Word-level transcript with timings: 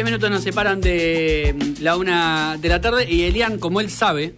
10 0.00 0.04
minutos 0.06 0.30
nos 0.30 0.42
separan 0.42 0.80
de 0.80 1.54
mm, 1.58 1.82
la 1.82 1.96
una 1.98 2.56
de 2.58 2.68
la 2.70 2.80
tarde 2.80 3.06
y 3.10 3.24
Elian, 3.24 3.58
como 3.58 3.80
él 3.82 3.90
sabe 3.90 4.32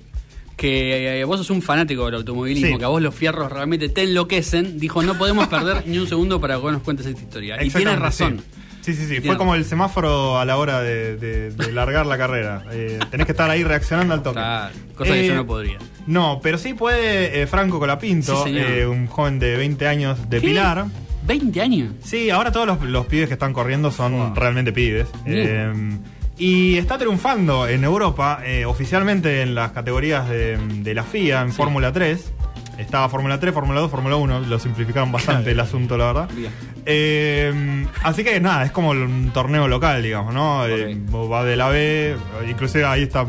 que 0.57 1.21
eh, 1.21 1.25
vos 1.25 1.39
sos 1.39 1.51
un 1.51 1.63
fanático 1.63 2.05
del 2.07 2.17
automovilismo, 2.17 2.67
Sí. 2.73 2.79
que 2.79 2.85
a 2.85 2.89
vos 2.89 3.01
los 3.01 3.15
fierros 3.15 3.51
realmente 3.53 3.89
te 3.89 4.03
enloquecen, 4.03 4.81
dijo, 4.81 5.03
no 5.05 5.17
podemos 5.17 5.47
perder 5.47 5.85
ni 5.87 5.99
un 5.99 6.09
segundo 6.09 6.41
para 6.41 6.57
que 6.57 6.61
vos 6.63 6.73
nos 6.73 6.83
cuentes 6.83 7.07
esta 7.07 7.21
historia. 7.23 7.63
Y 7.63 7.71
tienes 7.71 7.97
razón. 7.99 8.43
Sí, 8.81 8.95
sí, 8.95 9.07
sí. 9.07 9.21
Fue 9.21 9.37
como 9.37 9.55
el 9.55 9.65
semáforo 9.65 10.37
a 10.41 10.45
la 10.45 10.57
hora 10.57 10.81
de, 10.83 11.17
de- 11.17 11.51
de 11.53 11.71
largar 11.73 12.07
la 12.07 12.19
carrera. 12.19 12.65
Eh, 12.73 12.99
tenés 13.13 13.27
que 13.27 13.33
estar 13.33 13.49
ahí 13.49 13.63
reaccionando 13.63 14.15
al 14.15 14.23
toque. 14.25 14.35
Claro, 14.41 14.75
cosa 14.97 15.13
que 15.13 15.21
Eh, 15.25 15.29
yo 15.29 15.37
no 15.37 15.47
podría. 15.47 15.79
No, 16.09 16.41
pero 16.43 16.59
sí 16.59 16.75
puede 16.75 17.41
eh, 17.43 17.47
Franco 17.47 17.79
Colapinto, 17.79 18.43
Sí, 18.45 18.53
eh, 18.59 18.85
un 18.85 19.07
joven 19.07 19.39
de 19.39 19.57
20 19.57 19.87
años 19.87 20.29
de 20.29 20.41
¿Qué? 20.41 20.49
Pilar. 20.49 20.87
20 21.27 21.61
años. 21.61 21.93
Sí, 22.03 22.31
ahora 22.31 22.51
todos 22.53 22.67
los, 22.67 22.83
los 22.83 23.07
pibes 23.07 23.29
que 23.29 23.35
están 23.35 23.53
corriendo 23.53 23.91
son 23.91 24.13
Wow. 24.13 24.35
realmente 24.35 24.73
pibes. 24.73 25.09
Eh, 25.27 25.73
y 26.39 26.77
está 26.79 26.99
triunfando 26.99 27.69
en 27.69 27.85
Europa, 27.85 28.41
eh, 28.45 28.65
oficialmente 28.65 29.43
en 29.43 29.55
las 29.55 29.73
categorías 29.73 30.29
de, 30.29 30.57
de 30.57 30.95
la 30.95 31.05
FIA, 31.05 31.43
en 31.43 31.51
Sí. 31.51 31.57
Fórmula 31.57 31.93
3. 31.93 32.33
Estaba 32.79 33.09
Fórmula 33.09 33.39
3, 33.39 33.53
Fórmula 33.55 33.81
2, 33.81 33.91
Fórmula 33.91 34.17
1. 34.17 34.41
Lo 34.41 34.59
simplificaron 34.59 35.13
bastante 35.13 35.51
el 35.53 35.61
asunto, 35.61 35.97
la 35.97 36.07
verdad. 36.07 36.29
Eh, 36.87 37.87
así 38.03 38.25
que 38.25 38.41
nada, 38.41 38.65
es 38.65 38.73
como 38.73 38.91
un 38.91 39.31
torneo 39.33 39.69
local, 39.69 40.03
digamos, 40.03 40.35
¿no? 40.35 40.67
Eh, 40.67 40.97
va 41.13 41.45
de 41.45 41.55
la 41.57 41.69
B, 41.69 42.17
inclusive 42.49 42.85
ahí 42.85 43.03
está 43.03 43.25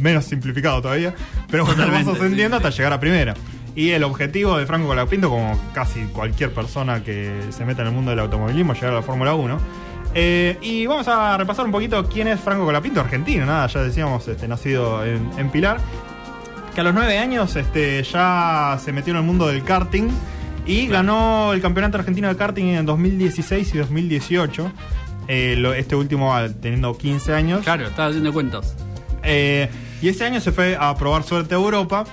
menos 0.00 0.24
simplificado 0.24 0.82
todavía, 0.82 1.14
pero 1.50 1.64
bueno, 1.64 1.86
vas 1.86 2.06
ascendiendo 2.08 2.58
sí, 2.58 2.64
hasta 2.66 2.70
llegar 2.76 2.92
a 2.94 2.98
primera. 3.00 3.34
Y 3.76 3.90
el 3.90 4.04
objetivo 4.04 4.56
de 4.56 4.66
Franco 4.66 4.86
Colapinto, 4.86 5.28
como 5.28 5.58
casi 5.72 6.04
cualquier 6.04 6.52
persona 6.52 7.02
que 7.02 7.40
se 7.50 7.64
meta 7.64 7.82
en 7.82 7.88
el 7.88 7.94
mundo 7.94 8.10
del 8.10 8.20
automovilismo, 8.20 8.72
llegar 8.74 8.90
a 8.92 8.94
la 8.96 9.02
Fórmula 9.02 9.34
1. 9.34 9.58
Eh, 10.14 10.58
y 10.62 10.86
vamos 10.86 11.08
a 11.08 11.36
repasar 11.36 11.64
un 11.66 11.72
poquito 11.72 12.08
quién 12.08 12.28
es 12.28 12.38
Franco 12.38 12.64
Colapinto, 12.64 13.00
argentino, 13.00 13.44
nada, 13.46 13.66
ya 13.66 13.82
decíamos, 13.82 14.28
este, 14.28 14.46
nacido 14.46 15.04
en, 15.04 15.28
en 15.38 15.50
Pilar 15.50 15.78
que 16.72 16.80
a 16.80 16.84
los 16.84 16.94
nueve 16.94 17.18
años 17.18 17.54
este, 17.56 18.02
ya 18.04 18.78
se 18.84 18.92
metió 18.92 19.12
en 19.12 19.18
el 19.18 19.22
mundo 19.24 19.46
del 19.46 19.62
karting 19.62 20.08
y 20.66 20.86
ganó 20.88 21.52
el 21.52 21.60
campeonato 21.60 21.98
argentino 21.98 22.26
de 22.28 22.36
karting 22.36 22.64
en 22.66 22.84
2016 22.86 23.74
y 23.74 23.78
2018. 23.78 24.72
Eh, 25.28 25.54
lo- 25.56 25.72
este 25.74 25.94
último 25.96 26.34
ah, 26.34 26.48
teniendo 26.60 26.96
15 26.98 27.32
años. 27.34 27.62
Claro, 27.62 27.86
estaba 27.86 28.08
haciendo 28.08 28.32
cuentos. 28.32 28.74
Eh, 29.22 29.68
y 30.02 30.08
ese 30.08 30.24
año 30.24 30.40
se 30.40 30.50
fue 30.52 30.76
a 30.78 30.94
probar 30.96 31.22
suerte 31.22 31.54
a 31.54 31.58
Europa 31.58 32.04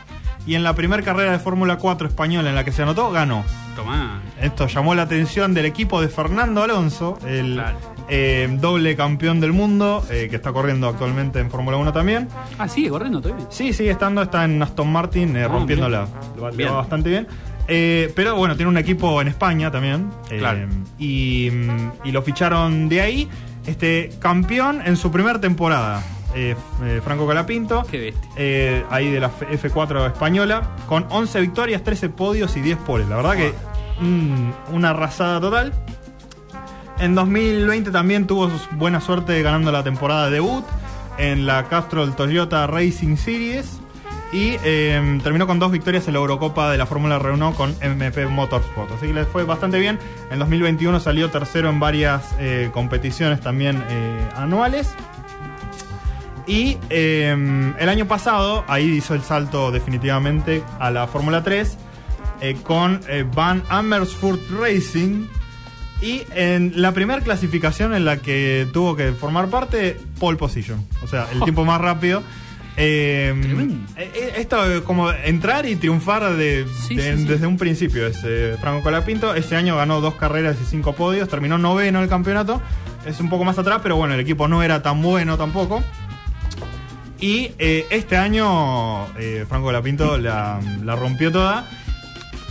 y 0.48 0.56
en 0.56 0.64
la 0.64 0.74
primera 0.76 1.02
carrera 1.04 1.32
de 1.32 1.40
Fórmula 1.40 1.78
4 1.78 2.08
española 2.08 2.50
en 2.50 2.56
la 2.56 2.64
que 2.64 2.72
se 2.72 2.82
anotó, 2.84 3.12
ganó. 3.12 3.44
Tomá. 3.76 4.22
Esto 4.42 4.68
llamó 4.68 4.96
la 4.96 5.04
atención 5.04 5.54
del 5.54 5.66
equipo 5.66 6.02
de 6.02 6.10
Fernando 6.10 6.62
Alonso, 6.64 7.18
el 7.26 7.54
Claro. 7.56 7.78
eh, 8.10 8.50
doble 8.60 8.96
campeón 8.98 9.40
del 9.40 9.54
mundo, 9.54 10.04
eh, 10.10 10.28
que 10.30 10.36
está 10.36 10.52
corriendo 10.52 10.88
actualmente 10.90 11.40
en 11.40 11.50
Fórmula 11.50 11.78
1 11.78 11.94
también. 11.94 12.28
Ah, 12.60 12.68
sigue 12.68 12.90
corriendo 12.90 13.22
todavía. 13.22 13.46
Sí, 13.50 13.72
sigue 13.72 13.92
estando, 13.92 14.22
está 14.24 14.44
en 14.44 14.62
Aston 14.62 14.92
Martin 14.92 15.36
eh, 15.38 15.44
Ah, 15.46 15.48
rompiéndola. 15.48 16.08
bien. 16.52 16.68
Lo 16.68 16.74
va- 16.74 16.78
bastante 16.82 17.10
bien. 17.10 17.28
Eh, 17.68 18.12
pero 18.16 18.36
bueno, 18.36 18.56
tiene 18.58 18.70
un 18.70 18.78
equipo 18.78 19.22
en 19.22 19.30
España 19.30 19.72
también. 19.72 20.10
Claro. 20.28 20.68
y, 21.00 21.50
mm, 21.52 21.92
y 22.08 22.12
lo 22.12 22.22
ficharon 22.24 22.90
de 22.90 23.00
ahí. 23.02 23.30
Este 23.66 24.10
campeón 24.20 24.82
en 24.84 24.98
su 24.98 25.12
primera 25.12 25.40
temporada. 25.40 26.04
Eh, 26.36 26.56
eh, 26.84 27.02
Franco 27.04 27.28
Calapinto. 27.28 27.84
Qué 27.90 28.00
bestia. 28.00 28.30
eh, 28.36 28.86
ahí 28.90 29.12
de 29.12 29.20
la 29.20 29.28
F- 29.28 29.48
F4 29.70 30.08
española. 30.08 30.76
Con 30.88 31.06
11 31.10 31.40
victorias, 31.42 31.84
13 31.84 32.10
podios 32.10 32.56
y 32.58 32.62
10 32.62 32.78
poles. 32.80 33.08
La 33.10 33.18
verdad 33.18 33.36
que 33.36 33.54
mm, 34.00 34.74
una 34.76 34.92
arrasada 34.92 35.40
total. 35.42 35.74
En 37.00 37.16
2020 37.16 37.92
también 37.92 38.28
tuvo 38.28 38.50
buena 38.74 39.02
suerte 39.02 39.42
ganando 39.42 39.72
la 39.72 39.84
temporada 39.84 40.30
debut 40.30 40.64
en 41.18 41.46
la 41.48 41.64
Castrol 41.68 42.16
Toyota 42.16 42.68
Racing 42.68 43.16
Series 43.18 43.80
y 44.32 44.56
eh, 44.64 45.20
terminó 45.24 45.46
con 45.48 45.60
dos 45.60 45.72
victorias 45.72 46.08
en 46.08 46.14
la 46.14 46.20
Eurocopa 46.20 46.72
de 46.72 46.78
la 46.78 46.86
Fórmula 46.86 47.18
Renault 47.20 47.58
con 47.58 47.76
MP 47.82 48.28
Motorsport. 48.28 48.92
Así 48.94 49.08
que 49.08 49.14
le 49.14 49.26
fue 49.26 49.44
bastante 49.44 49.80
bien. 49.80 49.98
En 50.30 50.40
2021 50.40 51.00
salió 51.00 51.30
tercero 51.32 51.70
en 51.70 51.80
varias 51.80 52.24
eh, 52.40 52.70
competiciones 52.72 53.42
también 53.42 53.84
eh, 53.90 54.30
anuales. 54.38 54.94
Y 56.52 56.78
eh, 56.90 57.74
el 57.80 57.88
año 57.88 58.08
pasado, 58.10 58.66
ahí 58.68 58.98
hizo 58.98 59.16
el 59.16 59.22
salto 59.22 59.72
definitivamente 59.72 60.64
a 60.82 60.92
la 60.92 61.08
Fórmula 61.08 61.44
3 61.44 61.78
eh, 62.42 62.58
con 62.62 63.00
eh, 63.08 63.24
Van 63.34 63.64
Amersfoort 63.70 64.42
Racing. 64.60 65.28
Y 66.02 66.24
en 66.36 66.74
la 66.82 66.92
primera 66.92 67.22
clasificación 67.22 67.94
en 67.94 68.04
la 68.04 68.18
que 68.18 68.68
tuvo 68.74 68.98
que 68.98 69.14
formar 69.14 69.48
parte, 69.48 69.98
pole 70.20 70.38
position. 70.38 70.86
O 71.02 71.08
sea, 71.08 71.28
el 71.32 71.40
tiempo 71.44 71.64
más 71.64 71.80
rápido. 71.80 72.22
Tremendo. 72.76 73.76
eh, 73.98 74.34
esto 74.38 74.58
como 74.86 75.10
entrar 75.12 75.66
y 75.66 75.76
triunfar 75.78 76.36
de, 76.36 76.66
Sí, 76.88 76.96
de- 76.96 77.16
sí, 77.16 77.22
sí. 77.22 77.28
desde 77.30 77.48
un 77.48 77.58
principio 77.58 78.08
es 78.08 78.20
Franco 78.60 78.82
Colapinto. 78.84 79.36
Ese 79.36 79.56
año 79.56 79.78
ganó 79.78 80.02
dos 80.02 80.16
carreras 80.16 80.58
y 80.62 80.66
cinco 80.66 80.94
podios, 80.96 81.30
terminó 81.30 81.58
noveno 81.58 82.00
en 82.00 82.04
el 82.04 82.10
campeonato. 82.10 82.62
Es 83.06 83.20
un 83.20 83.30
poco 83.30 83.44
más 83.46 83.58
atrás, 83.58 83.80
pero 83.82 83.96
bueno, 83.96 84.14
el 84.16 84.20
equipo 84.20 84.48
no 84.48 84.64
era 84.64 84.82
tan 84.82 85.02
bueno 85.02 85.38
tampoco. 85.38 85.84
Y 87.22 87.52
eh, 87.60 87.86
este 87.92 88.18
año 88.18 89.06
eh, 89.18 89.46
Franco 89.48 89.66
Colapinto 89.68 90.18
la, 90.18 90.60
la 90.84 90.96
rompió 90.96 91.32
toda 91.32 91.66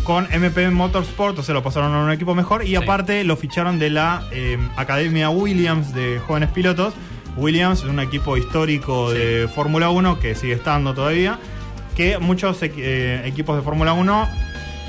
con 0.05 0.27
MP 0.33 0.71
Motorsport, 0.71 1.39
o 1.39 1.43
sea, 1.43 1.55
lo 1.55 1.63
pasaron 1.63 1.93
a 1.95 1.99
un 2.05 2.11
equipo 2.11 2.35
mejor. 2.35 2.63
Y 2.65 2.69
Sí. 2.69 2.77
aparte 2.77 3.23
lo 3.25 3.37
ficharon 3.37 3.79
de 3.79 3.91
la 3.91 4.23
eh, 4.33 4.57
Academia 4.77 5.29
Williams 5.31 5.93
de 5.95 6.19
jóvenes 6.21 6.51
pilotos. 6.51 6.95
Williams 7.37 7.81
es 7.81 7.85
un 7.87 8.01
equipo 8.01 8.37
histórico 8.37 9.13
de 9.13 9.49
Fórmula 9.55 9.91
1 9.91 10.19
que 10.21 10.35
sigue 10.35 10.55
estando 10.55 10.95
todavía. 10.95 11.39
Que 11.97 12.19
muchos 12.19 12.63
equi- 12.63 12.75
eh, 12.79 13.23
equipos 13.27 13.57
de 13.57 13.63
Fórmula 13.63 13.93
1 13.93 14.29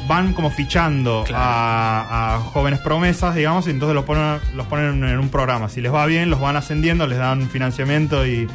van 0.07 0.33
como 0.33 0.49
fichando 0.49 1.23
Claro. 1.27 1.43
a, 1.43 2.35
a 2.35 2.39
jóvenes 2.39 2.79
promesas, 2.79 3.35
digamos, 3.35 3.67
y 3.67 3.71
entonces 3.71 3.95
los 3.95 4.05
ponen, 4.05 4.39
los 4.55 4.65
ponen 4.67 5.03
en 5.03 5.19
un 5.19 5.29
programa. 5.29 5.69
Si 5.69 5.81
les 5.81 5.93
va 5.93 6.05
bien, 6.05 6.29
los 6.29 6.39
van 6.39 6.55
ascendiendo, 6.55 7.05
les 7.07 7.17
dan 7.19 7.49
financiamiento 7.49 8.25
y, 8.25 8.47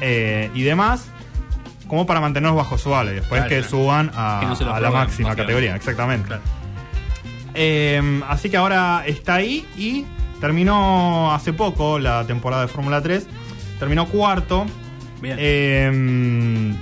eh, 0.00 0.50
y 0.54 0.62
demás, 0.62 1.08
como 1.88 2.06
para 2.06 2.20
mantenerlos 2.20 2.56
bajo 2.56 2.78
su 2.78 2.94
ala 2.94 3.12
y 3.12 3.16
después 3.16 3.40
Claro, 3.40 3.48
que 3.48 3.56
claro. 3.56 3.70
suban 3.70 4.10
a, 4.14 4.38
Que 4.40 4.46
no 4.46 4.56
se 4.56 4.64
los 4.64 4.74
a 4.74 4.80
la 4.80 4.90
máxima 4.90 5.34
categoría, 5.36 5.76
exactamente. 5.76 6.26
Claro. 6.28 6.42
Eh, 7.54 8.20
así 8.28 8.50
que 8.50 8.56
ahora 8.56 9.04
está 9.06 9.36
ahí 9.36 9.64
y 9.76 10.04
terminó 10.40 11.32
hace 11.32 11.52
poco 11.52 11.98
la 11.98 12.26
temporada 12.26 12.62
de 12.62 12.68
Fórmula 12.68 13.00
3. 13.00 13.26
Terminó 13.78 14.06
cuarto. 14.06 14.66
Bien. 15.22 15.36
Eh, 15.40 16.74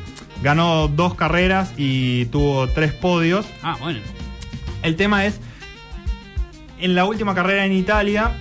ganó 0.43 0.89
dos 0.89 1.15
carreras 1.15 1.73
y 1.77 2.27
tuvo 2.27 2.67
tres 2.69 2.93
podios. 2.93 3.47
ah, 3.63 3.77
bueno. 3.81 4.01
El 4.83 4.97
tema 4.97 5.25
es, 5.25 5.41
en 6.79 6.95
la 6.95 7.05
última 7.07 7.35
carrera 7.35 7.65
en 7.65 7.73
Italia, 7.73 8.33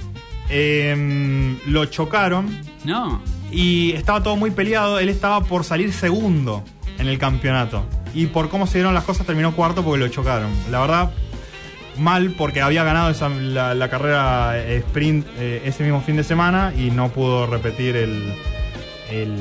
eh, 0.50 1.56
lo 1.68 1.86
chocaron 1.86 2.60
No. 2.84 3.22
Y 3.54 3.92
estaba 3.94 4.24
todo 4.24 4.36
muy 4.36 4.52
peleado. 4.52 5.00
Él 5.00 5.10
estaba 5.10 5.42
por 5.42 5.64
salir 5.64 5.94
segundo 5.94 6.64
en 7.00 7.08
el 7.08 7.18
campeonato. 7.20 7.86
Y 8.14 8.28
por 8.28 8.50
cómo 8.50 8.68
se 8.68 8.80
dieron 8.80 8.94
las 8.94 9.04
cosas 9.06 9.26
terminó 9.26 9.56
cuarto 9.56 9.84
porque 9.84 10.00
lo 10.00 10.08
chocaron. 10.10 10.52
La 10.72 10.80
verdad, 10.82 11.12
mal 11.98 12.32
porque 12.38 12.62
había 12.62 12.84
ganado 12.84 13.10
esa- 13.10 13.30
la, 13.30 13.74
la 13.76 13.90
carrera 13.90 14.54
eh, 14.58 14.78
sprint 14.78 15.26
eh, 15.38 15.62
ese 15.66 15.84
mismo 15.84 16.02
fin 16.02 16.16
de 16.18 16.24
semana 16.24 16.74
y 16.78 16.92
no 16.92 17.10
pudo 17.10 17.46
repetir 17.48 17.96
el, 17.96 18.34
el, 19.12 19.36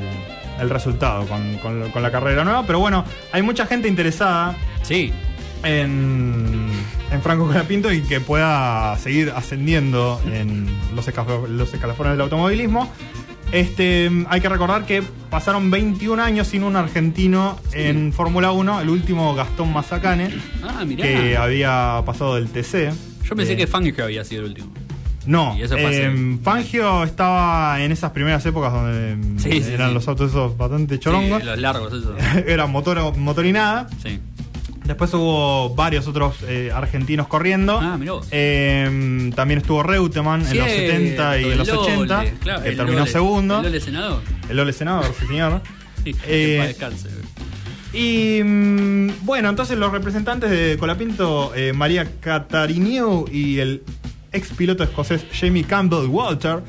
el 0.60 0.70
resultado 0.70 1.26
con, 1.26 1.56
con- 1.58 1.90
con 1.90 2.02
la 2.02 2.10
carrera 2.10 2.44
nueva. 2.44 2.64
Pero 2.66 2.78
bueno, 2.78 3.04
hay 3.32 3.42
mucha 3.42 3.66
gente 3.66 3.88
interesada 3.88 4.54
Sí. 4.82 5.12
en, 5.64 6.68
en 7.10 7.22
Franco 7.22 7.46
Colapinto 7.46 7.92
y 7.92 8.02
que 8.02 8.20
pueda 8.20 8.96
seguir 8.98 9.32
ascendiendo 9.34 10.20
en 10.30 10.66
los, 10.94 11.06
escaf- 11.08 11.46
los 11.48 11.72
escalafones 11.72 12.12
del 12.12 12.22
automovilismo. 12.22 12.90
Este, 13.52 14.10
hay 14.28 14.40
que 14.40 14.48
recordar 14.48 14.86
que 14.86 15.02
pasaron 15.30 15.70
21 15.70 16.22
años 16.22 16.48
sin 16.48 16.64
un 16.64 16.74
argentino 16.74 17.58
en 17.72 18.12
Fórmula 18.12 18.50
1, 18.52 18.80
el 18.80 18.88
último 18.88 19.34
Gastón 19.34 19.72
Mazacane, 19.72 20.30
Ah, 20.62 20.84
que 20.96 21.36
había 21.36 22.02
pasado 22.06 22.36
del 22.36 22.48
TC. 22.48 22.90
Yo 23.24 23.36
pensé 23.36 23.52
Eh, 23.52 23.56
que 23.58 23.66
Fangio 23.66 24.04
había 24.04 24.24
sido 24.24 24.42
el 24.42 24.48
último. 24.48 24.72
No, 25.24 25.54
eh, 25.56 26.38
Fangio 26.42 27.04
estaba 27.04 27.80
en 27.80 27.92
esas 27.92 28.10
primeras 28.10 28.44
épocas 28.44 28.72
donde 28.72 29.38
Sí, 29.40 29.62
eran 29.72 29.90
sí. 29.90 29.94
los 29.94 30.08
autos 30.08 30.30
esos 30.30 30.56
bastante 30.56 30.98
chorongos. 30.98 31.44
Los 31.44 31.58
largos, 31.58 31.92
eso. 31.92 32.16
Era 32.46 32.66
motor, 32.66 33.16
motor 33.16 33.46
y 33.46 33.52
nada. 33.52 33.86
Sí. 34.02 34.18
Después 34.84 35.12
hubo 35.14 35.74
varios 35.74 36.08
otros 36.08 36.36
eh, 36.42 36.70
argentinos 36.74 37.28
corriendo. 37.28 37.78
Ah, 37.80 37.96
mirá 37.96 38.12
vos. 38.12 38.26
Eh, 38.30 39.30
también 39.34 39.58
estuvo 39.60 39.82
Reutemann 39.82 40.40
en 40.40 40.58
los 40.58 40.66
Cierto, 40.68 40.92
70 40.92 41.38
y 41.38 41.44
en 41.44 41.58
los 41.58 41.68
Lole, 41.68 41.80
80, 41.80 42.24
claro, 42.40 42.62
que 42.62 42.68
el 42.68 42.76
terminó 42.76 42.98
Lole, 43.00 43.10
segundo. 43.10 43.56
El 43.58 43.64
Lole 43.64 43.80
senador. 43.80 44.22
El 44.48 44.60
Ole 44.60 44.72
senador, 44.72 45.14
sí 45.18 45.26
señor. 45.26 45.60
Sí, 46.04 46.10
Eh, 46.26 46.58
que 46.60 46.66
descanse. 46.66 47.08
Y 47.92 48.42
mm, 48.42 49.24
bueno, 49.24 49.48
entonces 49.50 49.78
los 49.78 49.92
representantes 49.92 50.50
de 50.50 50.76
Colapinto, 50.78 51.52
eh, 51.54 51.72
María 51.72 52.08
Catariniu 52.20 53.26
y 53.30 53.60
el 53.60 53.82
ex 54.32 54.48
piloto 54.48 54.82
escocés 54.82 55.24
Jamie 55.32 55.62
Campbell 55.62 56.06
Walter, 56.08 56.60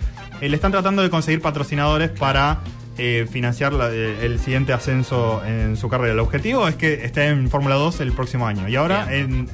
eh, 0.42 0.50
le 0.50 0.56
están 0.56 0.72
tratando 0.72 1.02
de 1.02 1.10
conseguir 1.10 1.42
patrocinadores 1.42 2.10
para 2.12 2.60
eh, 2.98 3.28
financiar 3.32 3.74
la- 3.74 3.90
eh, 3.92 4.26
el 4.26 4.40
siguiente 4.40 4.72
ascenso 4.74 5.44
en 5.46 5.78
su 5.78 5.90
carrera. 5.90 6.14
El 6.14 6.20
objetivo 6.20 6.68
es 6.68 6.76
que 6.76 7.06
esté 7.06 7.28
en 7.28 7.50
Fórmula 7.50 7.76
2 7.76 8.00
el 8.02 8.12
próximo 8.14 8.46
año. 8.48 8.68
Y 8.70 8.76
ahora, 8.76 9.14
en, 9.16 9.50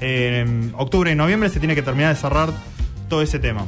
en 0.00 0.72
octubre 0.76 1.10
y 1.10 1.14
noviembre, 1.14 1.48
se 1.48 1.58
tiene 1.58 1.74
que 1.74 1.82
terminar 1.82 2.14
de 2.14 2.20
cerrar 2.20 2.50
todo 3.08 3.22
ese 3.22 3.38
tema. 3.38 3.66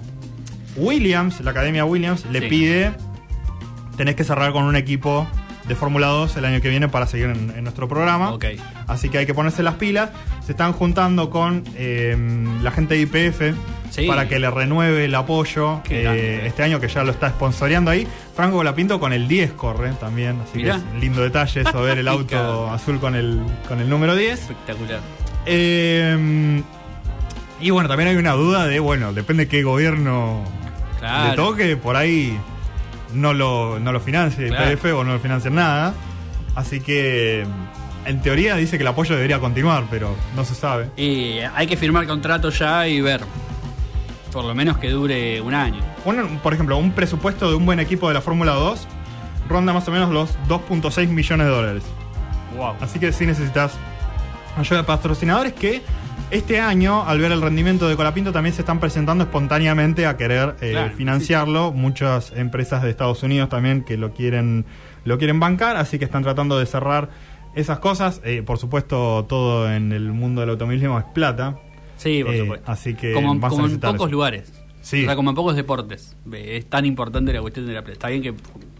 Williams, 0.76 1.40
la 1.40 1.50
Academia 1.50 1.84
Williams, 1.84 2.24
le 2.30 2.40
Sí. 2.40 2.46
pide, 2.48 2.92
tenés 3.96 4.14
que 4.14 4.24
cerrar 4.24 4.52
con 4.52 4.64
un 4.64 4.76
equipo 4.76 5.26
de 5.68 5.74
Fórmula 5.76 6.06
2 6.08 6.36
el 6.36 6.44
año 6.44 6.60
que 6.60 6.68
viene 6.70 6.88
para 6.88 7.06
seguir 7.06 7.26
en, 7.26 7.50
en 7.56 7.62
nuestro 7.64 7.88
programa. 7.88 8.36
Así 8.86 9.08
que 9.10 9.18
hay 9.18 9.26
que 9.26 9.34
ponerse 9.34 9.62
las 9.62 9.74
pilas. 9.74 10.10
Se 10.44 10.52
están 10.52 10.72
juntando 10.72 11.28
con 11.30 11.62
eh, 11.76 12.16
la 12.62 12.70
gente 12.70 12.94
de 12.94 13.00
IPF 13.02 13.54
Sí. 13.92 14.06
para 14.06 14.26
que 14.26 14.38
le 14.38 14.50
renueve 14.50 15.04
el 15.04 15.14
apoyo 15.14 15.82
eh, 15.90 16.44
este 16.46 16.62
año 16.62 16.80
que 16.80 16.88
ya 16.88 17.04
lo 17.04 17.10
está 17.10 17.28
sponsoreando 17.28 17.90
ahí. 17.90 18.06
Franco 18.34 18.56
Colapinto 18.56 18.98
con 18.98 19.12
el 19.12 19.28
10 19.28 19.52
corre 19.52 19.90
también, 20.00 20.40
así 20.42 20.56
Mirá. 20.58 20.74
que 20.74 20.78
es 20.78 20.84
un 20.94 21.00
lindo 21.00 21.20
detalle 21.22 21.60
eso, 21.60 21.82
ver 21.82 21.98
el 21.98 22.08
auto 22.08 22.70
azul 22.70 22.98
con 23.00 23.14
el, 23.14 23.42
con 23.68 23.80
el 23.80 23.88
número 23.90 24.16
10. 24.16 24.40
Espectacular. 24.40 25.00
Eh, 25.44 26.62
y 27.60 27.70
bueno, 27.70 27.88
también 27.88 28.08
hay 28.08 28.16
una 28.16 28.32
duda 28.32 28.66
de, 28.66 28.80
bueno, 28.80 29.12
depende 29.12 29.46
qué 29.48 29.62
gobierno 29.62 30.42
Claro. 30.98 31.30
le 31.30 31.36
toque, 31.36 31.76
por 31.76 31.96
ahí 31.96 32.38
no 33.12 33.34
lo, 33.34 33.78
no 33.78 33.92
lo 33.92 34.00
financie 34.00 34.48
Claro. 34.48 34.72
IPF 34.72 34.84
o 34.94 35.04
no 35.04 35.12
lo 35.12 35.18
financien 35.20 35.54
nada. 35.54 35.92
Así 36.54 36.80
que, 36.80 37.44
en 38.06 38.20
teoría 38.22 38.56
dice 38.56 38.76
que 38.78 38.82
el 38.82 38.88
apoyo 38.88 39.14
debería 39.14 39.38
continuar, 39.38 39.84
pero 39.90 40.14
no 40.36 40.44
se 40.44 40.54
sabe. 40.54 40.88
Y 40.96 41.38
hay 41.54 41.66
que 41.66 41.76
firmar 41.76 42.06
contrato 42.06 42.50
ya 42.50 42.86
y 42.88 43.00
ver. 43.00 43.20
Por 44.32 44.44
lo 44.44 44.54
menos 44.54 44.78
que 44.78 44.90
dure 44.90 45.40
un 45.40 45.54
año. 45.54 45.80
Un- 46.04 46.38
por 46.42 46.54
ejemplo, 46.54 46.76
un 46.78 46.92
presupuesto 46.92 47.48
de 47.50 47.56
un 47.56 47.66
buen 47.66 47.80
equipo 47.80 48.08
de 48.08 48.14
la 48.14 48.20
Fórmula 48.20 48.52
2 48.52 48.86
ronda 49.48 49.72
más 49.72 49.86
o 49.88 49.90
menos 49.90 50.10
los 50.10 50.30
2.6 50.48 51.08
millones 51.08 51.46
de 51.46 51.52
dólares. 51.52 51.82
Wow. 52.56 52.74
Así 52.80 52.98
que 52.98 53.12
sí 53.12 53.26
necesitas 53.26 53.74
ayuda 54.56 54.78
de 54.78 54.84
patrocinadores 54.84 55.52
que 55.52 55.82
este 56.30 56.60
año, 56.60 57.04
al 57.06 57.18
ver 57.18 57.30
el 57.32 57.42
rendimiento 57.42 57.88
de 57.88 57.96
Colapinto, 57.96 58.32
también 58.32 58.54
se 58.54 58.62
están 58.62 58.80
presentando 58.80 59.24
espontáneamente 59.24 60.06
a 60.06 60.16
querer 60.16 60.56
eh, 60.62 60.70
Claro, 60.72 60.94
financiarlo. 60.96 61.72
Muchas 61.72 62.32
empresas 62.34 62.82
de 62.82 62.88
Estados 62.90 63.22
Unidos 63.22 63.50
también 63.50 63.82
que 63.84 63.98
lo 63.98 64.12
quieren, 64.14 64.64
lo 65.04 65.18
quieren 65.18 65.40
bancar, 65.40 65.76
así 65.76 65.98
que 65.98 66.06
están 66.06 66.22
tratando 66.22 66.58
de 66.58 66.64
cerrar 66.64 67.10
esas 67.54 67.80
cosas. 67.80 68.22
Eh, 68.24 68.42
por 68.42 68.56
supuesto, 68.56 69.26
todo 69.28 69.70
en 69.70 69.92
el 69.92 70.12
mundo 70.12 70.40
del 70.40 70.50
automovilismo 70.50 70.98
es 70.98 71.04
plata. 71.12 71.56
Sí, 72.02 72.22
por 72.24 72.34
Eh, 72.34 72.38
supuesto. 72.40 72.70
así 72.70 72.94
que 72.94 73.12
como 73.12 73.32
en 73.32 73.40
pocos 73.40 73.70
eso. 73.72 74.06
lugares. 74.08 74.52
Sí. 74.80 75.02
O 75.02 75.06
sea, 75.06 75.14
como 75.14 75.30
en 75.30 75.36
pocos 75.36 75.54
deportes. 75.54 76.16
Es 76.32 76.66
tan 76.68 76.84
importante 76.84 77.32
la 77.32 77.40
cuestión 77.40 77.66
de 77.66 77.72
la. 77.74 77.80
Está 77.80 78.08
bien 78.08 78.20
que 78.22 78.34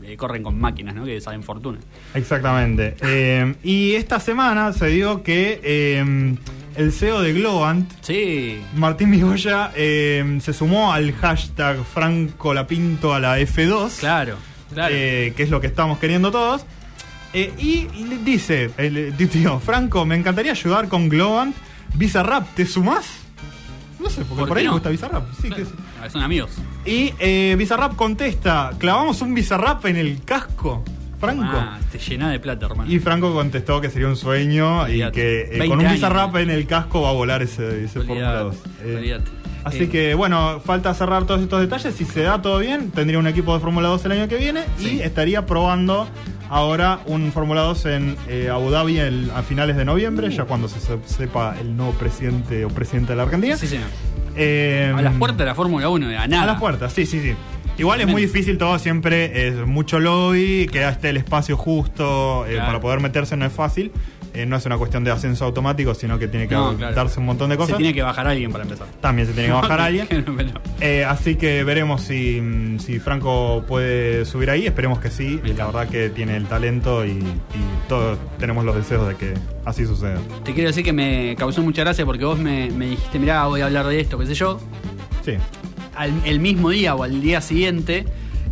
eh, 0.04 0.16
corren 0.16 0.42
con 0.42 0.58
máquinas, 0.58 0.96
¿no? 0.96 1.04
Que 1.04 1.20
saben 1.20 1.44
fortuna. 1.44 1.78
Exactamente. 2.14 2.96
Eh, 3.02 3.54
y 3.62 3.92
esta 3.92 4.18
semana 4.18 4.72
se 4.72 4.88
dio 4.88 5.22
que 5.22 5.60
eh, 5.62 6.34
el 6.74 6.92
CEO 6.92 7.20
de 7.22 7.32
Globant, 7.34 7.88
Sí. 8.00 8.58
Martín 8.74 9.10
Migoya, 9.10 9.70
se 9.76 10.52
sumó 10.52 10.92
al 10.92 11.12
hashtag 11.12 11.76
Franco 11.84 12.52
Lapinto 12.52 13.14
a 13.14 13.20
la 13.20 13.38
F2, 13.38 14.00
Claro, 14.00 14.36
claro. 14.74 14.92
que 14.92 15.34
es 15.38 15.50
lo 15.50 15.60
que 15.60 15.68
estamos 15.68 15.98
queriendo 16.00 16.32
todos. 16.32 16.64
Y, 17.32 17.86
dice, 18.24 18.70
el 18.76 19.14
tío, 19.30 19.60
Franco, 19.60 20.04
me 20.04 20.16
encantaría 20.16 20.50
ayudar 20.52 20.88
con 20.88 21.08
Globant. 21.08 21.54
Bizarrap, 21.94 22.46
¿te 22.54 22.66
sumás? 22.66 23.06
No 24.00 24.10
sé, 24.10 24.24
porque 24.24 24.46
¿Por 24.46 24.58
ahí 24.58 24.64
no? 24.64 24.70
me 24.72 24.74
gusta 24.76 24.90
Bizarrap. 24.90 25.24
Sí, 25.40 25.48
Claro. 25.48 25.56
que 25.56 25.64
sí. 25.70 25.74
Ah, 26.02 26.10
Son 26.10 26.22
amigos. 26.22 26.50
Y 26.84 27.12
eh, 27.18 27.54
Bizarrap 27.56 27.94
contesta, 27.94 28.72
¿clavamos 28.78 29.20
un 29.22 29.34
Bizarrap 29.34 29.84
en 29.86 29.96
el 29.96 30.22
casco? 30.24 30.84
Franco. 31.20 31.44
Ah, 31.54 31.78
te 31.92 31.98
llena 31.98 32.30
de 32.32 32.40
plata, 32.40 32.66
hermano. 32.66 32.90
Y 32.90 32.98
Franco 32.98 33.32
contestó 33.32 33.80
que 33.80 33.90
sería 33.90 34.08
un 34.08 34.16
sueño 34.16 34.88
y 34.88 35.08
que 35.12 35.42
eh, 35.42 35.58
20 35.60 35.68
con 35.68 35.78
un. 35.86 35.92
Bizarrap 35.92 36.34
en 36.36 36.50
el 36.50 36.66
casco 36.66 37.02
va 37.02 37.10
a 37.10 37.12
volar 37.12 37.42
ese, 37.42 37.84
ese 37.84 38.00
Fórmula 38.00 38.40
2. 38.40 38.56
Eh. 38.82 39.20
Así 39.64 39.84
Eh, 39.84 39.88
que 39.88 40.14
bueno, 40.14 40.60
falta 40.64 40.92
cerrar 40.94 41.24
todos 41.26 41.40
estos 41.42 41.60
detalles. 41.60 41.94
Si 41.94 42.04
se 42.04 42.22
da 42.22 42.40
todo 42.42 42.58
bien, 42.58 42.90
tendría 42.90 43.18
un 43.18 43.26
equipo 43.26 43.54
de 43.54 43.60
Fórmula 43.60 43.88
2 43.88 44.04
el 44.06 44.12
año 44.12 44.28
que 44.28 44.36
viene 44.36 44.62
Sí. 44.78 44.96
y 44.96 45.00
estaría 45.00 45.46
probando 45.46 46.06
ahora 46.50 47.00
un 47.06 47.32
Fórmula 47.32 47.62
2 47.62 47.86
en 47.86 48.16
eh, 48.28 48.48
Abu 48.52 48.70
Dhabi 48.70 48.98
el- 48.98 49.30
a 49.34 49.42
finales 49.42 49.76
de 49.76 49.84
noviembre, 49.84 50.30
ya 50.30 50.44
cuando 50.44 50.68
se 50.68 50.80
se- 50.80 50.98
sepa 51.06 51.54
el 51.60 51.76
nuevo 51.76 51.92
presidente 51.92 52.64
o 52.64 52.68
presidente 52.68 53.12
de 53.12 53.16
la 53.16 53.22
Argentina. 53.24 53.56
Sí, 53.56 53.66
señor. 53.66 53.86
Eh, 54.36 54.92
A 54.96 55.02
las 55.02 55.14
puertas 55.14 55.38
de 55.38 55.44
la 55.46 55.54
Fórmula 55.54 55.88
1, 55.88 56.06
a 56.18 56.26
nada. 56.26 56.42
a 56.42 56.46
las 56.46 56.60
puertas, 56.60 56.92
sí, 56.92 57.06
sí, 57.06 57.20
sí. 57.20 57.34
Igual 57.78 58.02
es 58.02 58.06
muy 58.06 58.20
difícil 58.22 58.58
todo, 58.58 58.78
siempre 58.78 59.48
es 59.48 59.66
mucho 59.66 59.98
lobby, 59.98 60.68
que 60.70 60.86
esté 60.86 61.08
el 61.08 61.16
espacio 61.16 61.56
justo 61.56 62.44
eh, 62.46 62.52
Claro. 62.52 62.66
para 62.66 62.80
poder 62.80 63.00
meterse 63.00 63.34
no 63.36 63.46
es 63.46 63.52
fácil. 63.52 63.90
Eh, 64.34 64.46
no 64.46 64.56
es 64.56 64.64
una 64.64 64.78
cuestión 64.78 65.04
de 65.04 65.10
ascenso 65.10 65.44
automático, 65.44 65.94
sino 65.94 66.18
que 66.18 66.26
tiene 66.26 66.48
que 66.48 66.54
No, 66.54 66.74
claro. 66.74 66.94
darse 66.94 67.20
un 67.20 67.26
montón 67.26 67.50
de 67.50 67.54
Se 67.56 67.58
cosas. 67.58 67.76
tiene 67.76 67.92
que 67.92 68.00
bajar 68.02 68.26
alguien 68.26 68.50
para 68.50 68.64
empezar. 68.64 68.86
También 69.00 69.28
se 69.28 69.34
tiene 69.34 69.48
que 69.48 69.54
bajar 69.54 69.80
alguien. 69.80 70.08
Eh, 70.80 71.04
así 71.04 71.36
que 71.36 71.62
veremos 71.64 72.00
si, 72.02 72.40
mm, 72.40 72.78
si 72.80 72.98
Franco 72.98 73.64
puede 73.68 74.24
subir 74.24 74.50
ahí, 74.50 74.66
esperemos 74.66 74.98
que 74.98 75.10
sí. 75.10 75.40
Y 75.44 75.52
la 75.52 75.66
verdad 75.66 75.88
que 75.88 76.08
tiene 76.10 76.36
el 76.36 76.46
talento 76.46 77.04
y, 77.06 77.10
y 77.10 77.42
todos 77.88 78.18
tenemos 78.38 78.64
los 78.64 78.74
deseos 78.74 79.06
de 79.06 79.14
que 79.16 79.34
así 79.64 79.86
suceda. 79.86 80.18
Te 80.44 80.54
quiero 80.54 80.70
decir 80.70 80.82
que 80.84 80.92
me 80.92 81.36
causó 81.38 81.62
mucha 81.62 81.82
gracia 81.82 82.04
porque 82.04 82.24
vos 82.24 82.38
me, 82.38 82.70
me 82.70 82.86
dijiste, 82.86 83.18
mirá, 83.18 83.46
voy 83.46 83.60
a 83.60 83.66
hablar 83.66 83.86
de 83.86 84.00
esto, 84.00 84.18
qué 84.18 84.26
sé 84.26 84.34
yo. 84.34 84.58
Sí. 85.24 85.34
Al, 85.94 86.10
el 86.24 86.40
mismo 86.40 86.70
día 86.70 86.94
o 86.94 87.02
al 87.04 87.20
día 87.20 87.40
siguiente, 87.42 88.06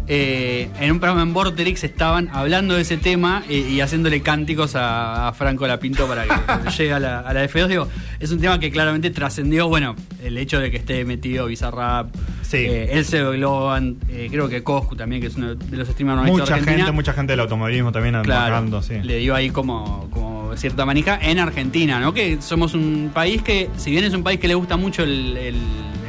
eh, 0.09 0.69
en 0.81 0.91
un 0.93 0.99
programa 1.01 1.23
en 1.23 1.33
Vorterix 1.33 1.85
estaban 1.85 2.29
hablando 2.33 2.75
de 2.75 2.83
ese 2.83 2.97
tema 2.97 3.43
eh, 3.49 3.67
y 3.71 3.81
haciéndole 3.81 4.23
cánticos 4.23 4.75
a, 4.75 5.29
a 5.29 5.33
Franco 5.33 5.67
Lapinto 5.67 6.07
para 6.09 6.25
que 6.25 6.71
llegue 6.79 6.93
a 6.93 6.99
la, 6.99 7.21
a 7.21 7.33
la 7.33 7.45
F2. 7.49 7.67
Digo, 7.69 7.89
es 8.19 8.33
un 8.33 8.41
tema 8.41 8.59
que 8.59 8.71
claramente 8.71 9.11
trascendió, 9.11 9.69
bueno, 9.69 9.95
el 10.23 10.37
hecho 10.39 10.59
de 10.59 10.71
que 10.71 10.79
esté 10.79 11.05
metido 11.05 11.47
Bizarrap, 11.47 12.15
Sí. 12.43 12.57
eh, 12.69 13.05
Globan, 13.37 13.97
eh, 14.09 14.27
creo 14.29 14.49
que 14.49 14.65
Coscu 14.65 14.97
también, 14.97 15.21
que 15.23 15.29
es 15.29 15.37
uno 15.37 15.55
de 15.55 15.77
los 15.77 15.87
streamers 15.89 16.27
Mucha 16.27 16.57
de 16.57 16.63
gente, 16.63 16.91
mucha 16.91 17.13
gente 17.13 17.33
del 17.35 17.41
automovilismo 17.41 17.93
también 17.93 18.21
Claro, 18.25 18.83
sí. 18.83 18.95
le 19.03 19.19
dio 19.19 19.37
ahí 19.37 19.51
como, 19.51 20.09
como 20.11 20.57
cierta 20.57 20.85
manija 20.85 21.17
en 21.23 21.39
Argentina, 21.39 22.01
¿no? 22.01 22.13
Que 22.13 22.43
somos 22.43 22.75
un 22.75 23.13
país 23.15 23.41
que, 23.43 23.71
si 23.77 23.93
bien 23.93 24.03
es 24.05 24.15
un 24.15 24.25
país 24.25 24.41
que 24.41 24.49
le 24.49 24.55
gusta 24.55 24.77
mucho 24.77 25.05
el, 25.05 25.37
el- 25.37 25.55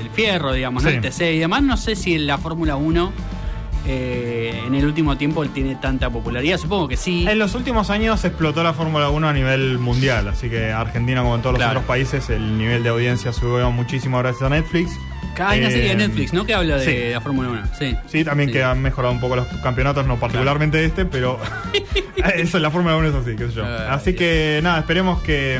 el 0.01 0.09
fierro, 0.15 0.51
digamos, 0.51 0.83
¿no? 0.83 0.89
Sí. 0.89 0.95
el 0.95 1.01
TC 1.03 1.35
y 1.35 1.39
demás, 1.39 1.61
no 1.61 1.77
sé 1.77 1.95
si 1.95 2.15
en 2.15 2.25
la 2.25 2.39
Fórmula 2.39 2.75
1 2.75 3.11
eh, 3.87 4.61
en 4.67 4.75
el 4.75 4.85
último 4.85 5.17
tiempo 5.17 5.45
tiene 5.47 5.75
tanta 5.75 6.09
popularidad. 6.09 6.57
Supongo 6.57 6.87
que 6.87 6.97
sí. 6.97 7.25
En 7.27 7.39
los 7.39 7.55
últimos 7.55 7.89
años 7.89 8.23
explotó 8.25 8.63
la 8.63 8.73
Fórmula 8.73 9.09
1 9.09 9.27
a 9.27 9.33
nivel 9.33 9.77
mundial, 9.79 10.27
así 10.27 10.49
que 10.49 10.71
Argentina, 10.71 11.21
como 11.21 11.35
en 11.35 11.41
todos 11.41 11.55
Claro. 11.55 11.73
los 11.73 11.81
otros 11.83 11.87
países, 11.87 12.29
el 12.29 12.57
nivel 12.57 12.83
de 12.83 12.89
audiencia 12.89 13.33
subió 13.33 13.71
muchísimo 13.71 14.17
gracias 14.19 14.43
a 14.43 14.49
Netflix. 14.49 14.91
Hay 15.39 15.59
una 15.59 15.69
Eh, 15.69 15.71
serie 15.71 15.89
de 15.89 15.95
Netflix, 15.95 16.33
¿no? 16.33 16.45
Que 16.45 16.53
habla 16.53 16.75
de 16.77 16.85
sí. 16.85 17.13
la 17.13 17.21
Fórmula 17.21 17.49
1. 17.49 17.61
Sí. 17.79 17.95
Sí, 18.07 18.23
también 18.23 18.49
Sí. 18.49 18.53
que 18.53 18.63
han 18.63 18.81
mejorado 18.81 19.13
un 19.13 19.19
poco 19.21 19.37
los 19.37 19.47
campeonatos, 19.63 20.05
no 20.05 20.19
particularmente 20.19 20.83
este, 20.85 21.05
pero 21.05 21.39
eso 22.35 22.59
la 22.59 22.69
Fórmula 22.69 22.97
1 22.97 23.07
es 23.07 23.15
así, 23.15 23.35
qué 23.35 23.47
sé 23.47 23.53
yo. 23.53 23.65
Ah, 23.65 23.93
así 23.93 24.13
que 24.13 24.59
nada, 24.61 24.79
esperemos 24.79 25.21
que, 25.23 25.59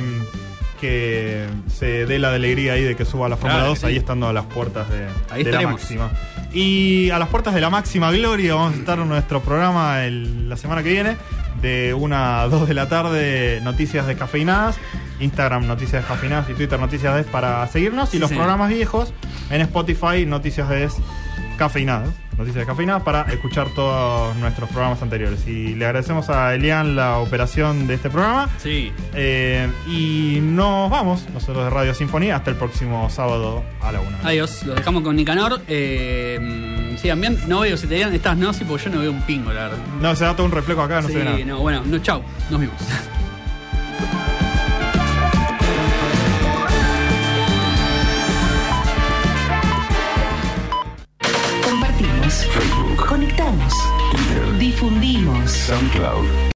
que 0.80 1.46
se 1.74 2.06
dé 2.06 2.20
la 2.20 2.34
alegría 2.34 2.74
ahí 2.74 2.84
de 2.84 2.96
que 2.96 3.06
suba 3.06 3.28
a 3.28 3.30
la 3.30 3.38
Fórmula 3.38 3.60
Claro 3.60 3.70
2, 3.72 3.80
que 3.80 3.86
ahí 3.88 3.98
estando 3.98 4.28
a 4.28 4.34
las 4.34 4.46
puertas 4.46 4.90
de, 4.90 5.08
Ahí 5.30 5.44
de 5.44 5.52
la 5.52 5.62
máxima. 5.62 6.12
Y 6.54 7.10
a 7.12 7.20
las 7.20 7.30
puertas 7.30 7.54
de 7.54 7.62
la 7.62 7.70
máxima 7.70 8.12
gloria 8.12 8.56
vamos 8.56 8.74
a 8.74 8.78
estar 8.78 9.00
en 9.00 9.08
nuestro 9.08 9.42
programa 9.42 10.04
el- 10.04 10.50
la 10.50 10.58
semana 10.58 10.84
que 10.84 10.92
viene, 10.92 11.16
de 11.62 11.94
1 11.94 12.16
a 12.16 12.48
2 12.50 12.68
de 12.68 12.74
la 12.74 12.90
tarde, 12.90 13.60
noticias 13.64 14.06
descafeinadas, 14.06 14.78
Instagram 15.22 15.66
noticias 15.68 16.02
descafeinadas 16.02 16.50
y 16.50 16.54
Twitter 16.54 16.78
noticias 16.80 17.16
des 17.16 17.26
para 17.28 17.66
seguirnos, 17.68 18.10
y 18.10 18.14
Sí, 18.14 18.20
los 18.20 18.32
programas 18.32 18.70
viejos 18.70 19.14
en 19.50 19.62
Spotify 19.62 20.26
noticias 20.26 20.68
descafeinadas, 20.70 22.10
noticias 22.42 22.66
descafeinadas 22.66 23.04
para 23.04 23.22
escuchar 23.32 23.70
todos 23.70 24.36
nuestros 24.38 24.70
programas 24.70 25.02
anteriores. 25.02 25.48
Y 25.48 25.76
le 25.76 25.86
agradecemos 25.86 26.30
a 26.30 26.54
Elian 26.56 26.96
la 26.96 27.20
operación 27.20 27.88
de 27.88 27.94
este 27.94 28.10
programa. 28.10 28.50
Sí. 28.58 28.92
Eh, 29.14 29.70
y 29.88 30.40
nos 30.42 30.90
vamos, 30.90 31.28
nosotros 31.34 31.64
de 31.64 31.70
Radio 31.70 31.94
Sinfonía, 31.94 32.38
hasta 32.38 32.50
el 32.50 32.58
próximo 32.58 33.10
sábado 33.10 33.64
a 33.82 33.92
la 33.92 34.02
1. 34.02 34.18
Adiós, 34.24 34.64
los 34.66 34.76
dejamos 34.76 35.04
con 35.04 35.16
Nicanor. 35.16 35.62
Eh, 35.68 36.96
sigan 37.00 37.22
bien. 37.22 37.40
No 37.48 37.62
veo 37.62 37.78
si 37.78 37.88
te 37.88 37.96
digan, 37.96 38.14
estás 38.14 38.38
no, 38.38 38.54
sí, 38.54 38.66
porque 38.66 38.86
yo 38.86 38.92
no 38.92 39.02
veo 39.02 39.12
un 39.12 39.22
pingo, 39.22 39.54
la 39.54 39.68
verdad. 39.68 39.78
No, 40.02 40.16
se 40.16 40.26
da 40.26 40.36
todo 40.36 40.46
un 40.46 40.52
reflejo 40.52 40.82
acá, 40.82 41.02
no 41.02 41.08
sí, 41.08 41.14
se 41.14 41.20
ve 41.20 41.26
nada. 41.26 41.38
no, 41.46 41.60
bueno, 41.60 41.84
no, 41.86 42.00
chau, 42.00 42.24
nos 42.50 42.60
vemos. 42.60 42.76